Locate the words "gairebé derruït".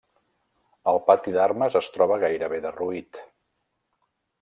2.27-3.25